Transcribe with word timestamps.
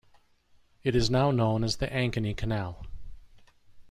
It 0.83 0.95
is 0.95 1.11
now 1.11 1.29
known 1.29 1.63
as 1.63 1.75
the 1.77 1.85
Ankeny 1.85 2.35
Canal. 2.35 2.87